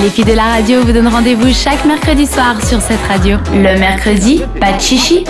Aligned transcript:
Les 0.00 0.08
filles 0.08 0.24
de 0.24 0.32
la 0.32 0.44
radio 0.44 0.80
vous 0.82 0.92
donnent 0.92 1.08
rendez-vous 1.08 1.52
chaque 1.52 1.84
mercredi 1.84 2.26
soir 2.26 2.56
sur 2.66 2.80
cette 2.80 3.00
radio. 3.08 3.36
Le 3.52 3.78
mercredi, 3.78 4.40
pas 4.58 4.72
de 4.72 4.80
chichi. 4.80 5.24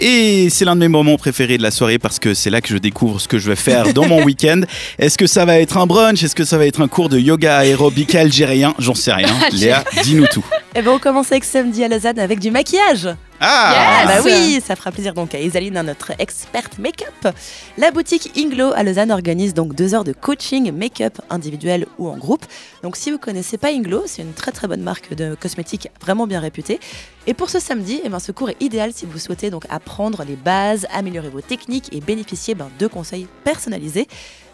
Et 0.00 0.48
c'est 0.50 0.64
l'un 0.64 0.74
de 0.74 0.80
mes 0.80 0.88
moments 0.88 1.16
préférés 1.16 1.58
de 1.58 1.62
la 1.62 1.70
soirée 1.70 1.98
parce 1.98 2.18
que 2.18 2.34
c'est 2.34 2.50
là 2.50 2.60
que 2.60 2.68
je 2.68 2.78
découvre 2.78 3.20
ce 3.20 3.28
que 3.28 3.38
je 3.38 3.48
vais 3.48 3.56
faire 3.56 3.92
dans 3.92 4.06
mon 4.06 4.22
week-end. 4.24 4.60
Est-ce 4.98 5.18
que 5.18 5.26
ça 5.26 5.44
va 5.44 5.58
être 5.58 5.76
un 5.76 5.86
brunch? 5.86 6.22
Est-ce 6.22 6.34
que 6.34 6.44
ça 6.44 6.56
va 6.56 6.66
être 6.66 6.80
un 6.80 6.88
cours 6.88 7.08
de 7.08 7.18
yoga 7.18 7.58
aérobique 7.58 8.14
algérien? 8.14 8.74
J'en 8.78 8.94
sais 8.94 9.12
rien. 9.12 9.28
Léa, 9.52 9.82
dis-nous 10.02 10.26
tout. 10.26 10.44
Et 10.74 10.82
ben 10.82 10.92
on 10.92 10.98
commence 10.98 11.30
avec 11.32 11.44
samedi 11.44 11.82
à 11.84 11.88
Lausanne 11.88 12.18
avec 12.18 12.38
du 12.38 12.50
maquillage. 12.50 13.08
Ah 13.40 14.04
Bah 14.06 14.20
oui, 14.24 14.60
ça 14.64 14.76
fera 14.76 14.90
plaisir 14.92 15.12
donc 15.14 15.34
à 15.34 15.40
Isaline, 15.40 15.80
notre 15.82 16.12
experte 16.18 16.78
make-up. 16.78 17.34
La 17.76 17.90
boutique 17.90 18.30
Inglo 18.36 18.72
à 18.74 18.82
Lausanne 18.82 19.10
organise 19.10 19.54
donc 19.54 19.74
deux 19.74 19.94
heures 19.94 20.04
de 20.04 20.12
coaching 20.12 20.72
make-up 20.72 21.18
individuel 21.30 21.86
ou 21.98 22.08
en 22.08 22.16
groupe. 22.16 22.46
Donc 22.82 22.96
si 22.96 23.10
vous 23.10 23.18
connaissez 23.18 23.58
pas 23.58 23.68
Inglo, 23.70 24.04
c'est 24.06 24.22
une 24.22 24.32
très 24.32 24.52
très 24.52 24.68
bonne 24.68 24.82
marque 24.82 25.14
de 25.14 25.34
cosmétiques 25.34 25.88
vraiment 26.00 26.26
bien 26.26 26.40
réputée. 26.40 26.80
Et 27.26 27.32
pour 27.32 27.48
ce 27.48 27.58
samedi, 27.58 28.02
eh 28.04 28.10
ben, 28.10 28.18
ce 28.18 28.32
cours 28.32 28.50
est 28.50 28.62
idéal 28.62 28.92
si 28.92 29.06
vous 29.06 29.18
souhaitez 29.18 29.48
donc 29.48 29.64
apprendre 29.70 30.24
les 30.24 30.36
bases, 30.36 30.86
améliorer 30.92 31.30
vos 31.30 31.40
techniques 31.40 31.88
et 31.92 32.00
bénéficier 32.00 32.54
ben, 32.54 32.68
de 32.78 32.86
conseils 32.86 33.26
personnalisés. 33.44 34.06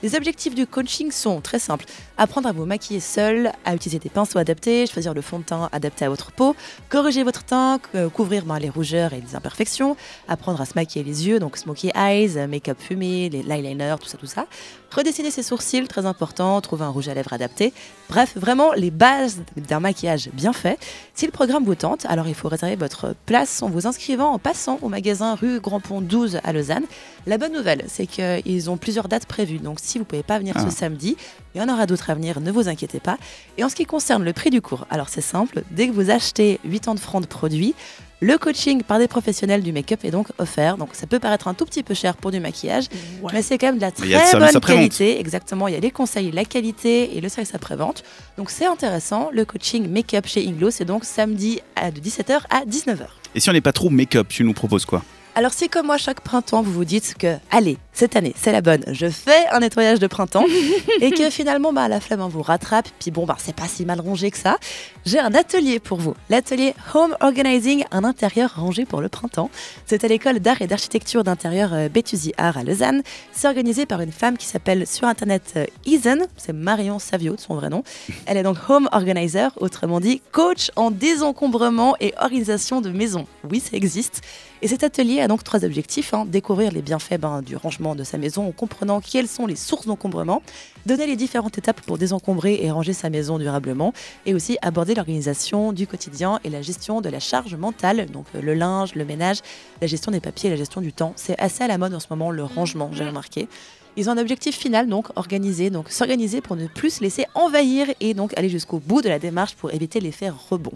Les 0.03 0.15
objectifs 0.15 0.55
du 0.55 0.67
coaching 0.67 1.11
sont 1.11 1.43
très 1.43 1.59
simples. 1.59 1.85
Apprendre 2.17 2.49
à 2.49 2.53
vous 2.53 2.65
maquiller 2.65 3.01
seul, 3.01 3.53
à 3.67 3.75
utiliser 3.75 3.99
des 3.99 4.09
pinceaux 4.09 4.39
adaptés, 4.39 4.87
choisir 4.87 5.13
le 5.13 5.21
fond 5.21 5.41
de 5.41 5.45
teint 5.45 5.69
adapté 5.73 6.07
à 6.07 6.09
votre 6.09 6.33
peau, 6.33 6.57
corriger 6.89 7.23
votre 7.23 7.45
teint, 7.45 7.81
euh, 7.95 8.09
couvrir 8.09 8.47
ben, 8.47 8.59
les 8.59 8.71
rougeurs 8.71 9.13
et 9.13 9.21
les 9.21 9.37
imperfections, 9.37 9.97
apprendre 10.27 10.61
à 10.61 10.65
se 10.65 10.73
maquiller 10.75 11.05
les 11.05 11.29
yeux, 11.29 11.39
donc 11.39 11.59
smoky 11.59 11.91
eyes, 11.95 12.39
euh, 12.39 12.47
make-up 12.47 12.79
fumé, 12.81 13.29
l'eyeliner, 13.29 13.97
tout 14.01 14.09
ça, 14.09 14.17
tout 14.17 14.27
ça. 14.27 14.47
Redessiner 14.91 15.31
ses 15.31 15.43
sourcils, 15.43 15.87
très 15.87 16.07
important, 16.07 16.61
trouver 16.63 16.85
un 16.85 16.89
rouge 16.89 17.09
à 17.09 17.15
lèvres 17.15 17.33
adapté. 17.33 17.75
Bref, 18.09 18.33
vraiment 18.37 18.73
les 18.73 18.91
bases 18.91 19.43
d'un 19.57 19.81
maquillage 19.81 20.31
bien 20.33 20.53
fait. 20.53 20.79
Si 21.15 21.27
le 21.27 21.33
programme 21.33 21.65
vous 21.65 21.75
tente, 21.75 22.07
alors 22.07 22.27
il 22.27 22.35
faut 22.35 22.49
réserver 22.61 22.77
votre 22.77 23.15
place 23.27 23.63
en 23.63 23.69
vous 23.69 23.87
inscrivant 23.87 24.33
en 24.33 24.39
passant 24.39 24.79
au 24.83 24.89
magasin 24.89 25.35
rue 25.35 25.61
Grand 25.61 25.81
Pont 25.81 26.01
12 26.01 26.41
à 26.45 26.53
Lausanne. 26.53 26.85
La 27.27 27.39
bonne 27.39 27.53
nouvelle, 27.53 27.85
c'est 27.89 28.07
qu'ils 28.07 28.71
ont 28.71 28.77
plusieurs 28.77 29.09
dates 29.09 29.27
prévues. 29.27 29.59
Donc 29.59 29.79
si 29.81 29.99
vous 29.99 30.05
ne 30.05 30.09
pouvez 30.09 30.23
pas 30.23 30.39
venir 30.39 30.55
Ah. 30.57 30.65
ce 30.69 30.75
samedi, 30.75 31.17
il 31.55 31.61
y 31.61 31.65
en 31.65 31.69
aura 31.73 31.87
d'autres 31.87 32.11
à 32.11 32.15
venir, 32.15 32.41
ne 32.41 32.51
vous 32.51 32.69
inquiétez 32.69 33.01
pas. 33.01 33.19
Et 33.59 33.65
en 33.65 33.69
ce 33.69 33.75
qui 33.75 33.85
concerne 33.85 34.25
le 34.25 34.33
prix 34.33 34.51
du 34.51 34.61
cours, 34.61 34.87
alors 34.91 35.09
c'est 35.09 35.21
simple, 35.21 35.63
dès 35.71 35.89
que 35.89 35.93
vous 35.93 36.11
achetez 36.11 36.61
80 36.71 36.97
francs 36.97 37.23
de 37.23 37.27
produits, 37.29 37.75
le 38.21 38.37
coaching 38.37 38.83
par 38.83 38.99
des 38.99 39.09
professionnels 39.09 39.63
du 39.63 39.73
make-up 39.73 40.05
est 40.05 40.11
donc 40.11 40.29
offert. 40.39 40.77
Donc 40.77 40.91
ça 40.93 41.07
peut 41.07 41.19
paraître 41.19 41.49
un 41.49 41.55
tout 41.55 41.65
petit 41.65 41.83
peu 41.83 41.95
cher 41.95 42.17
pour 42.17 42.31
du 42.31 42.39
maquillage, 42.39 42.87
mais 43.33 43.43
c'est 43.43 43.59
quand 43.59 43.69
même 43.69 43.77
de 43.77 43.81
la 43.81 43.91
très 43.91 44.09
bonne 44.39 44.61
qualité. 44.61 45.19
Exactement, 45.19 45.69
il 45.69 45.75
y 45.75 45.77
a 45.77 45.81
les 45.81 45.91
conseils, 45.91 46.31
la 46.31 46.45
qualité 46.45 47.17
et 47.17 47.21
le 47.21 47.29
service 47.29 47.55
après-vente. 47.55 48.05
Donc 48.37 48.51
c'est 48.51 48.67
intéressant. 48.67 49.31
Le 49.33 49.45
coaching 49.45 49.89
make-up 49.89 50.27
chez 50.27 50.47
Inglo, 50.47 50.71
c'est 50.71 50.85
donc 50.85 51.05
samedi 51.05 51.61
à, 51.77 51.91
de 51.91 52.01
17h 52.01 52.41
à 52.51 52.65
19h. 52.65 53.07
Et 53.35 53.41
si 53.41 53.49
on 53.49 53.53
n'est 53.53 53.61
pas 53.61 53.73
trop 53.73 53.91
make-up, 53.91 54.29
tu 54.29 54.45
nous 54.45 54.53
proposes 54.53 54.85
quoi? 54.85 55.03
Alors 55.35 55.53
si 55.53 55.69
comme 55.69 55.87
moi 55.87 55.97
chaque 55.97 56.21
printemps 56.21 56.61
vous 56.61 56.73
vous 56.73 56.85
dites 56.85 57.15
que 57.17 57.37
allez 57.51 57.79
cette 58.01 58.17
année 58.17 58.33
c'est 58.35 58.51
la 58.51 58.63
bonne, 58.63 58.83
je 58.91 59.11
fais 59.11 59.47
un 59.53 59.61
nettoyage 59.61 59.99
de 59.99 60.07
printemps 60.07 60.47
et 61.03 61.11
que 61.11 61.29
finalement 61.29 61.75
bah, 61.75 61.87
la 61.87 62.01
flemme 62.01 62.23
hein, 62.23 62.31
vous 62.33 62.41
rattrape 62.41 62.89
puis 62.99 63.11
bon 63.11 63.27
bah 63.27 63.37
c'est 63.39 63.55
pas 63.55 63.69
si 63.69 63.85
mal 63.85 64.01
rangé 64.01 64.31
que 64.31 64.39
ça, 64.39 64.57
j'ai 65.05 65.19
un 65.19 65.35
atelier 65.35 65.81
pour 65.81 65.99
vous, 65.99 66.15
l'atelier 66.31 66.75
Home 66.95 67.15
Organizing, 67.21 67.85
un 67.91 68.05
intérieur 68.05 68.55
rangé 68.57 68.87
pour 68.87 69.01
le 69.03 69.09
printemps. 69.09 69.51
C'est 69.87 70.05
à 70.05 70.09
l'école 70.09 70.41
d'art 70.41 70.63
et 70.63 70.67
d'architecture 70.67 71.25
d'intérieur 71.25 71.75
euh, 71.75 71.89
Béthusy 71.89 72.33
Art 72.39 72.57
à 72.57 72.65
Lausanne. 72.65 73.03
C'est 73.33 73.49
organisé 73.49 73.87
par 73.87 74.01
une 74.01 74.13
femme 74.13 74.37
qui 74.37 74.47
s'appelle 74.47 74.87
sur 74.87 75.07
internet 75.07 75.55
euh, 75.57 75.67
Isen, 75.85 76.27
c'est 76.37 76.53
Marion 76.53 76.99
Savio 76.99 77.35
de 77.37 77.41
son 77.41 77.55
vrai 77.55 77.69
nom. 77.69 77.83
Elle 78.27 78.37
est 78.37 78.43
donc 78.43 78.57
home 78.69 78.89
organizer, 78.93 79.51
autrement 79.61 80.01
dit 80.01 80.23
coach 80.33 80.71
en 80.77 80.91
désencombrement 80.91 81.97
et 82.01 82.15
organisation 82.19 82.81
de 82.81 82.91
maison. 82.91 83.27
Oui, 83.51 83.61
ça 83.61 83.77
existe. 83.77 84.23
Et 84.63 84.69
cet 84.69 84.85
atelier 84.85 85.21
a 85.21 85.29
donc 85.29 85.43
trois 85.43 85.65
objectifs. 85.65 86.13
hein. 86.13 86.27
découvrir 86.27 86.71
les 86.73 86.83
bienfaits 86.83 87.19
ben, 87.19 87.41
du 87.41 87.57
rangement 87.57 87.90
de 87.95 88.05
sa 88.05 88.19
maison 88.19 88.49
en 88.49 88.53
comprenant 88.53 89.01
quelles 89.01 89.29
sont 89.29 89.47
les 89.47 89.57
sources 89.57 89.87
d'encombrement, 89.87 90.43
donner 90.87 91.07
les 91.07 91.17
différentes 91.17 91.59
étapes 91.59 91.81
pour 91.83 91.99
désencombrer 91.99 92.61
et 92.63 92.71
ranger 92.71 92.93
sa 92.93 93.11
maison 93.11 93.39
durablement, 93.39 93.93
et 94.27 94.35
aussi 94.35 94.59
aborder 94.63 94.95
l'organisation 94.95 95.73
du 95.73 95.87
quotidien 95.87 96.41
et 96.45 96.51
la 96.51 96.63
gestion 96.63 97.01
de 97.01 97.09
la 97.09 97.21
charge 97.21 97.55
mentale, 97.55 98.07
donc 98.07 98.27
euh, 98.35 98.41
le 98.41 98.55
linge, 98.55 98.95
le 98.95 99.05
ménage, 99.05 99.41
la 99.81 99.87
gestion 99.87 100.13
des 100.13 100.21
papiers 100.21 100.49
et 100.49 100.51
la 100.51 100.57
gestion 100.59 100.81
du 100.81 100.93
temps. 100.93 101.13
C'est 101.17 101.39
assez 101.39 101.65
à 101.65 101.69
la 101.69 101.79
mode 101.79 101.95
en 101.95 102.01
ce 102.01 102.07
moment, 102.11 102.31
le 102.31 102.45
rangement, 102.45 102.91
j'ai 102.93 103.07
remarqué. 103.07 103.49
Ils 103.97 104.09
ont 104.09 104.13
un 104.13 104.19
objectif 104.19 104.57
final, 104.57 104.89
donc 104.89 105.09
organiser, 105.17 105.71
donc 105.71 105.91
s'organiser 105.91 106.41
pour 106.41 106.57
ne 106.57 106.67
plus 106.69 106.95
se 106.95 107.01
laisser 107.03 107.27
envahir 107.35 107.87
et 108.01 108.15
donc 108.15 108.37
aller 108.39 108.49
jusqu'au 108.49 108.79
bout 108.79 109.03
de 109.03 109.09
la 109.09 109.19
démarche 109.19 109.55
pour 109.55 109.73
éviter 109.75 110.01
l'effet 110.01 110.31
rebond. 110.51 110.73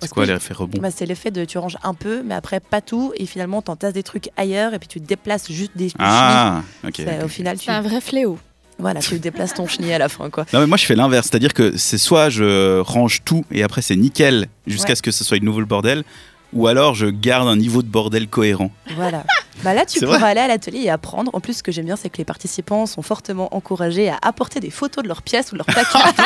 C'est 0.00 0.10
quoi 0.10 0.26
l'effet 0.26 0.54
rebond 0.54 0.78
bah, 0.80 0.90
c'est 0.92 1.06
l'effet 1.06 1.30
de 1.32 1.44
tu 1.44 1.58
ranges 1.58 1.78
un 1.82 1.94
peu, 1.94 2.22
mais 2.24 2.34
après 2.34 2.60
pas 2.60 2.80
tout, 2.80 3.12
et 3.16 3.26
finalement 3.26 3.62
t'entasses 3.62 3.94
des 3.94 4.04
trucs 4.04 4.28
ailleurs, 4.36 4.74
et 4.74 4.78
puis 4.78 4.86
tu 4.86 5.00
déplaces 5.00 5.50
juste 5.50 5.72
des, 5.74 5.86
des 5.86 5.92
Ah, 5.98 6.62
ok. 6.86 6.94
chenilles. 6.96 7.10
C'est- 7.18 7.24
Au 7.24 7.28
final, 7.28 7.58
tu, 7.58 7.64
C'est 7.64 7.72
un 7.72 7.80
vrai 7.80 8.00
fléau. 8.00 8.38
voilà, 8.78 9.00
tu 9.00 9.18
déplaces 9.18 9.54
ton 9.54 9.66
chenille 9.66 9.92
à 9.92 9.98
la 9.98 10.08
fin, 10.08 10.30
quoi. 10.30 10.46
Non 10.52 10.60
mais 10.60 10.66
moi 10.68 10.76
je 10.76 10.84
fais 10.84 10.94
l'inverse, 10.94 11.26
c'est-à-dire 11.28 11.52
que 11.52 11.76
c'est 11.76 11.98
soit 11.98 12.28
je 12.30 12.78
range 12.78 13.22
tout 13.24 13.44
et 13.50 13.64
après 13.64 13.82
c'est 13.82 13.96
nickel 13.96 14.46
jusqu'à 14.68 14.90
Ouais. 14.90 14.94
ce 14.94 15.02
que 15.02 15.10
ce 15.10 15.24
soit 15.24 15.38
une 15.38 15.44
nouveau 15.46 15.58
le 15.60 15.66
bordel, 15.66 16.04
ou 16.52 16.66
alors 16.66 16.94
je 16.94 17.06
garde 17.06 17.48
un 17.48 17.56
niveau 17.56 17.82
de 17.82 17.88
bordel 17.88 18.28
cohérent. 18.28 18.70
Voilà. 18.96 19.24
Bah 19.64 19.74
là, 19.74 19.84
tu 19.84 19.98
pourras 19.98 20.28
aller 20.28 20.40
à 20.40 20.46
l'atelier 20.46 20.82
et 20.84 20.90
apprendre. 20.90 21.30
En 21.34 21.40
plus, 21.40 21.54
ce 21.54 21.62
que 21.64 21.72
j'aime 21.72 21.86
bien, 21.86 21.96
c'est 21.96 22.08
que 22.10 22.18
les 22.18 22.24
participants 22.24 22.86
sont 22.86 23.02
fortement 23.02 23.52
encouragés 23.56 24.08
à 24.08 24.16
apporter 24.22 24.60
des 24.60 24.70
photos 24.70 25.02
de 25.02 25.08
leurs 25.08 25.22
pièces 25.22 25.50
ou 25.50 25.56
de 25.56 25.58
leurs 25.58 25.66
paquets 25.66 26.22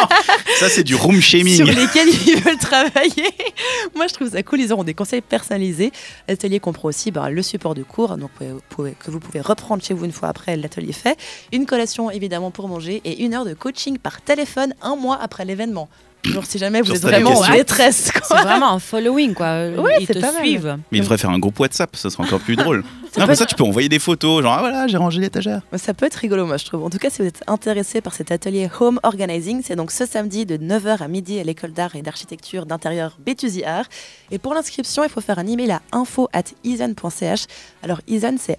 Ça 0.58 0.68
c'est 0.68 0.84
du 0.84 0.94
room 0.94 1.18
shaming. 1.18 1.56
sur 1.56 1.64
lesquels 1.66 2.08
ils 2.26 2.36
veulent 2.42 2.58
travailler. 2.58 3.24
Moi, 3.96 4.06
je 4.06 4.12
trouve 4.12 4.30
ça 4.30 4.42
cool. 4.42 4.60
Ils 4.60 4.70
auront 4.72 4.84
des 4.84 4.92
conseils 4.92 5.22
personnalisés. 5.22 5.92
L'atelier 6.28 6.60
comprend 6.60 6.88
aussi 6.88 7.10
bah, 7.10 7.30
le 7.30 7.42
support 7.42 7.74
de 7.74 7.82
cours 7.82 8.18
donc, 8.18 8.30
vous 8.38 8.60
pouvez- 8.68 8.92
que 8.92 9.10
vous 9.10 9.18
pouvez 9.18 9.40
reprendre 9.40 9.82
chez 9.82 9.94
vous 9.94 10.04
une 10.04 10.12
fois 10.12 10.28
après 10.28 10.54
l'atelier 10.58 10.92
fait. 10.92 11.16
Une 11.52 11.64
collation, 11.64 12.10
évidemment, 12.10 12.50
pour 12.50 12.68
manger 12.68 13.00
et 13.06 13.22
une 13.24 13.32
heure 13.32 13.46
de 13.46 13.54
coaching 13.54 13.96
par 13.96 14.20
téléphone 14.20 14.74
un 14.82 14.94
mois 14.94 15.18
après 15.20 15.46
l'événement. 15.46 15.88
Genre, 16.24 16.44
si 16.46 16.56
jamais 16.58 16.80
vous 16.82 16.92
êtes 16.92 17.02
vraiment 17.02 17.32
en 17.40 17.50
détresse, 17.50 18.10
C'est 18.14 18.20
quoi. 18.20 18.42
vraiment 18.42 18.72
un 18.74 18.78
following, 18.78 19.34
quoi. 19.34 19.68
Ouais, 19.76 19.96
Ils 20.00 20.06
c'est 20.06 20.14
te 20.14 20.20
pas 20.20 20.30
mal. 20.32 20.42
suivent. 20.42 20.76
Mais 20.92 20.98
il 20.98 21.00
devrait 21.00 21.18
faire 21.18 21.30
un 21.30 21.38
groupe 21.40 21.58
WhatsApp, 21.58 21.96
ça 21.96 22.10
serait 22.10 22.22
encore 22.24 22.40
plus 22.40 22.54
drôle. 22.56 22.84
Non, 23.18 23.26
comme 23.26 23.34
ça 23.34 23.44
tu 23.46 23.54
peux 23.54 23.64
envoyer 23.64 23.88
des 23.88 23.98
photos, 23.98 24.42
genre 24.42 24.54
ah 24.54 24.60
voilà 24.60 24.86
j'ai 24.86 24.96
rangé 24.96 25.20
l'étagère. 25.20 25.62
Ça 25.76 25.92
peut 25.94 26.06
être 26.06 26.14
rigolo, 26.16 26.46
moi, 26.46 26.56
je 26.56 26.64
trouve. 26.64 26.84
En 26.84 26.90
tout 26.90 26.98
cas, 26.98 27.10
si 27.10 27.20
vous 27.22 27.28
êtes 27.28 27.42
intéressé 27.46 28.00
par 28.00 28.14
cet 28.14 28.30
atelier 28.32 28.68
Home 28.80 28.98
Organizing, 29.02 29.62
c'est 29.64 29.76
donc 29.76 29.90
ce 29.90 30.06
samedi 30.06 30.46
de 30.46 30.56
9h 30.56 31.02
à 31.02 31.08
midi 31.08 31.38
à 31.38 31.44
l'école 31.44 31.72
d'art 31.72 31.94
et 31.96 32.02
d'architecture 32.02 32.64
d'intérieur 32.66 33.16
Béthusy 33.24 33.64
Art. 33.64 33.84
Et 34.30 34.38
pour 34.38 34.54
l'inscription, 34.54 35.04
il 35.04 35.10
faut 35.10 35.20
faire 35.20 35.38
un 35.38 35.46
email 35.46 35.72
à 35.72 35.82
info 35.92 36.28
at. 36.32 36.42
Alors, 37.82 38.00
isen, 38.08 38.38
c'est 38.38 38.58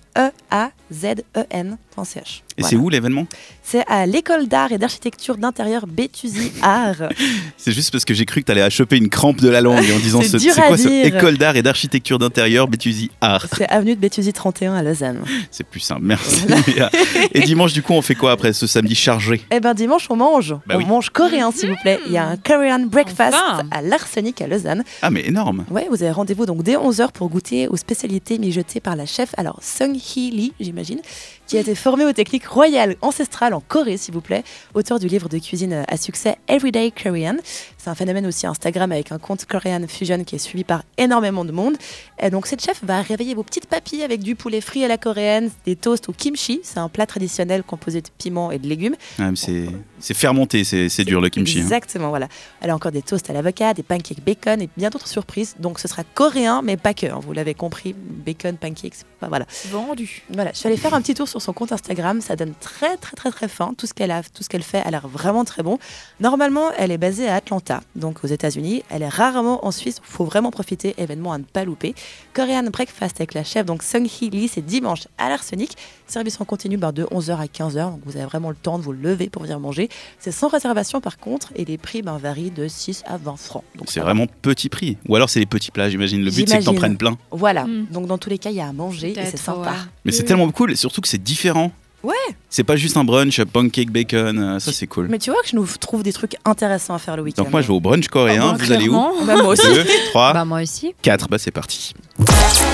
E-A-Z-E-N.ch. 1.24 2.44
Et 2.58 2.64
c'est 2.64 2.75
où 2.75 2.90
l'événement? 2.90 3.25
C'est 3.64 3.84
à 3.88 4.06
l'école 4.06 4.47
d'art 4.47 4.72
et 4.72 4.78
d'architecture 4.78 5.38
d'intérieur 5.38 5.88
Béthusy 5.88 6.52
Art. 6.62 7.09
C'est 7.58 7.72
juste 7.72 7.91
parce 7.91 8.06
que 8.06 8.14
j'ai 8.14 8.25
cru 8.25 8.41
que 8.41 8.46
t'allais 8.46 8.70
choper 8.70 8.97
une 8.97 9.09
crampe 9.09 9.38
de 9.41 9.50
la 9.50 9.62
langue 9.62 9.78
en 9.91 10.00
disant 10.00 10.22
C'est 10.22 10.38
ce- 10.38 10.56
quoi 10.68 10.78
ce 10.78 10.88
école 11.08 11.38
d'art 11.38 11.56
et 11.56 11.62
d'architecture 11.64 12.20
d'intérieur 12.20 12.68
Béthusy 12.68 13.09
Art? 13.22 13.47
c'est 13.58 13.68
avenue 13.70 13.96
de 13.96 14.00
Béthusy 14.02 14.34
31 14.43 14.73
à 14.73 14.83
Lausanne. 14.83 15.19
C'est 15.51 15.63
plus 15.65 15.79
simple, 15.79 16.01
merci. 16.03 16.43
Et 17.33 17.39
dimanche 17.41 17.71
du 17.71 17.81
coup 17.81 17.93
on 17.93 18.01
fait 18.01 18.15
quoi 18.15 18.33
après 18.33 18.51
ce 18.51 18.67
samedi 18.67 18.93
chargé? 18.93 19.41
Eh 19.51 19.61
ben 19.61 19.73
dimanche, 19.73 20.07
on 20.09 20.17
mange. 20.17 20.53
Bah 20.67 20.75
on 20.75 20.77
oui. 20.79 20.85
mange 20.85 21.11
coréen, 21.11 21.51
s'il 21.51 21.69
vous 21.69 21.77
plaît. 21.81 21.99
Il 22.07 22.11
y 22.11 22.17
a 22.17 22.27
un 22.27 22.35
Korean 22.35 22.79
breakfast 22.85 23.33
Enfin. 23.35 23.63
à 23.71 23.81
l'Arsenic 23.81 24.41
à 24.41 24.47
Lausanne. 24.47 24.83
Ah 25.01 25.09
mais 25.09 25.25
énorme. 25.25 25.63
Ouais, 25.71 25.87
vous 25.89 26.03
avez 26.03 26.11
rendez-vous 26.11 26.45
donc 26.45 26.61
dès 26.61 26.75
11h 26.75 27.13
pour 27.13 27.29
goûter 27.29 27.69
aux 27.69 27.77
spécialités 27.77 28.37
mijotées 28.37 28.81
par 28.81 28.97
la 28.97 29.05
chef, 29.05 29.29
alors 29.37 29.59
Sung 29.61 29.95
Hee 29.95 30.29
Lee, 30.31 30.53
j'imagine, 30.59 30.99
qui 31.47 31.57
a 31.57 31.59
été 31.61 31.75
formée 31.75 32.05
aux 32.05 32.13
techniques 32.13 32.45
royales 32.47 32.95
ancestrales 33.01 33.53
en 33.53 33.59
Corée, 33.59 33.97
s'il 33.97 34.13
vous 34.13 34.21
plaît, 34.21 34.43
auteur 34.73 34.99
du 34.99 35.07
livre 35.07 35.29
de 35.29 35.37
cuisine 35.39 35.83
à 35.87 35.97
succès 35.97 36.37
Everyday 36.47 36.91
Korean. 36.91 37.35
C'est 37.77 37.89
un 37.89 37.95
phénomène 37.95 38.25
aussi 38.25 38.47
Instagram 38.47 38.91
avec 38.91 39.11
un 39.11 39.19
compte 39.19 39.45
Korean 39.45 39.81
Fusion 39.87 40.23
qui 40.23 40.35
est 40.35 40.40
suivi 40.40 40.63
par 40.63 40.84
énormément 40.97 41.43
de 41.45 41.51
monde. 41.51 41.75
Et 42.22 42.29
donc 42.29 42.47
cette 42.47 42.63
chef 42.63 42.84
va 42.84 43.01
réveiller 43.01 43.35
vos 43.35 43.43
petites 43.43 43.66
papilles 43.67 44.03
avec 44.03 44.22
du 44.22 44.35
poulet 44.35 44.61
frit 44.61 44.85
à 44.85 44.87
la 44.87 44.97
coréenne, 44.97 45.51
des 45.66 45.75
toasts 45.75 46.07
au 46.09 46.13
kimchi, 46.13 46.61
c'est 46.63 46.79
un 46.79 46.87
plat 46.90 47.05
traditionnel 47.05 47.63
composé 47.63 48.01
de 48.01 48.07
piments 48.17 48.51
et 48.51 48.59
de 48.59 48.67
légumes. 48.67 48.96
Ah, 49.19 49.29
c'est 49.35 49.66
c'est 49.99 50.13
fermenté, 50.13 50.63
c'est 50.63 50.87
c'est 50.89 51.03
dur 51.03 51.19
le 51.22 51.29
kimchi. 51.29 51.59
hein. 51.59 51.61
Exactement, 51.61 52.09
voilà. 52.09 52.28
Elle 52.61 52.69
a 52.69 52.75
encore 52.75 52.91
des 52.91 53.01
toasts 53.01 53.29
à 53.29 53.34
l'avocat, 53.34 53.73
des 53.73 53.84
pancakes 53.84 54.23
bacon 54.23 54.61
et 54.61 54.69
bien 54.78 54.89
d'autres 54.89 55.07
surprises. 55.07 55.55
Donc 55.59 55.79
ce 55.79 55.87
sera 55.87 56.03
coréen, 56.03 56.61
mais 56.63 56.78
pas 56.78 56.93
que. 56.93 57.07
hein, 57.07 57.19
vous 57.22 57.34
l'avez 57.34 57.53
compris, 57.53 57.93
bacon, 57.97 58.55
pancakes, 58.57 59.03
voilà. 59.22 59.46
Vendu. 59.69 60.23
Voilà, 60.34 60.51
je 60.53 60.57
suis 60.59 60.67
allée 60.67 60.78
faire 60.78 60.93
un 60.93 61.01
petit 61.01 61.13
tour 61.13 61.28
sur 61.28 61.41
son 61.43 61.53
compte 61.53 61.72
Instagram. 61.72 62.22
Ça 62.22 62.35
donne 62.35 62.53
très 62.59 62.97
très 62.97 63.16
très 63.16 63.31
très 63.31 63.47
fin. 63.47 63.73
Tout 63.78 63.85
ce 63.85 63.93
qu'elle 63.93 64.11
a, 64.11 64.23
tout 64.23 64.43
ce 64.43 64.49
qu'elle 64.49 64.63
fait 64.63 64.79
a 64.79 64.90
l'air 64.91 65.07
vraiment 65.07 65.43
très 65.43 65.63
bon. 65.63 65.78
Normalement, 66.19 66.72
elle 66.78 66.91
est 66.91 66.97
basée 66.97 67.28
à 67.28 67.35
Atlanta, 67.35 67.81
donc 67.95 68.23
aux 68.23 68.28
États-Unis. 68.28 68.84
Elle 68.90 69.03
est 69.03 69.09
rarement 69.09 69.66
en 69.66 69.72
Suisse. 69.72 69.97
Il 70.03 70.11
faut 70.11 70.25
vraiment 70.25 70.51
profiter. 70.51 70.95
Événement 70.97 71.34
à 71.34 71.37
ne 71.37 71.43
pas 71.43 71.66
louper. 71.66 71.95
Korean 72.34 72.63
Breakfast 72.63 73.17
avec 73.17 73.34
la 73.34 73.43
chef, 73.43 73.66
donc 73.66 73.84
Sung 73.84 74.05
Hee 74.05 74.29
Lee, 74.29 74.47
c'est 74.47 74.66
dimanche 74.66 75.07
à 75.17 75.29
l'Arsenic. 75.29 75.78
Service 76.07 76.40
en 76.40 76.45
continu 76.45 76.78
ben, 76.78 76.91
de 76.91 77.03
11h 77.05 77.37
à 77.37 77.46
15h. 77.46 77.91
Donc 77.91 78.01
vous 78.05 78.16
avez 78.17 78.25
vraiment 78.25 78.49
le 78.49 78.55
temps 78.55 78.78
de 78.78 78.84
vous 78.84 78.91
lever 78.91 79.29
pour 79.29 79.41
venir 79.43 79.59
manger. 79.59 79.89
C'est 80.19 80.31
sans 80.31 80.47
réservation 80.47 81.01
par 81.01 81.17
contre. 81.17 81.51
Et 81.55 81.66
les 81.66 81.78
prix 81.78 82.01
ben, 82.01 82.17
varient 82.17 82.51
de 82.51 82.67
6 82.67 83.03
à 83.05 83.17
20 83.17 83.37
francs. 83.37 83.63
Donc 83.75 83.89
C'est 83.89 83.99
vraiment 83.99 84.25
petit 84.41 84.69
prix. 84.69 84.97
Ou 85.07 85.16
alors 85.16 85.29
c'est 85.29 85.39
les 85.39 85.46
petits 85.46 85.72
plats, 85.72 85.89
j'imagine. 85.89 86.23
Le 86.23 86.31
but 86.31 86.47
c'est 86.47 86.59
que 86.59 86.63
t'en 86.63 86.73
prennes 86.73 86.97
plein. 86.97 87.17
Voilà. 87.31 87.66
Mm. 87.66 87.87
Donc 87.91 88.07
dans 88.07 88.17
tous 88.17 88.29
les 88.29 88.37
cas, 88.37 88.49
il 88.49 88.57
y 88.57 88.61
a 88.61 88.67
à 88.67 88.73
manger 88.73 89.11
et 89.11 89.25
c'est 89.25 89.37
sympa. 89.37 89.72
ouais. 89.72 89.78
Mais 90.05 90.11
c'est 90.11 90.23
tellement 90.23 90.49
cool, 90.51 90.72
et 90.72 90.75
surtout 90.75 91.01
que 91.01 91.07
c'est 91.07 91.22
différent. 91.23 91.72
Ouais. 92.03 92.14
C'est 92.49 92.66
pas 92.66 92.75
juste 92.75 92.97
un 92.97 93.05
brunch, 93.05 93.41
pancake 93.46 93.90
bacon, 93.90 94.37
euh, 94.37 94.59
ça 94.59 94.73
c'est 94.73 94.87
cool. 94.87 95.08
Mais 95.09 95.20
tu 95.20 95.31
vois 95.31 95.41
que 95.41 95.47
je 95.47 95.55
nous 95.55 95.66
trouve 95.79 96.03
des 96.03 96.11
trucs 96.11 96.35
intéressants 96.43 96.93
à 96.93 96.99
faire 96.99 97.16
le 97.16 97.23
week-end. 97.23 97.43
Donc 97.43 97.52
moi 97.53 97.61
je 97.61 97.67
vais 97.67 97.73
au 97.73 97.79
brunch 97.79 98.09
coréen, 98.09 98.52
Ah, 98.53 98.58
vous 98.59 98.72
allez 98.73 98.90
où. 98.90 98.93
Bah, 99.25 99.35
moi 99.37 99.47
aussi. 99.53 99.66
2, 99.66 99.85
3, 100.09 100.34
Bah 100.34 100.43
moi 100.43 100.61
aussi. 100.61 100.93
4, 101.02 101.29
bah 101.29 101.37
c'est 101.40 101.52
parti. 101.52 101.93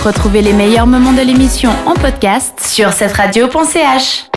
Retrouvez 0.04 0.42
les 0.42 0.54
meilleurs 0.54 0.88
moments 0.88 1.13
de 1.13 1.22
l'émission 1.22 1.69
en 1.86 1.94
podcast 1.94 2.60
sur 2.60 2.92
cette 2.92 3.13
radio.ch. 3.13 4.25